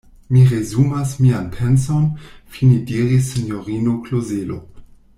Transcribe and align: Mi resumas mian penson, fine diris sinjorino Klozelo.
Mi 0.35 0.43
resumas 0.51 1.11
mian 1.25 1.51
penson, 1.57 2.07
fine 2.55 2.81
diris 2.91 3.31
sinjorino 3.35 3.97
Klozelo. 4.09 4.63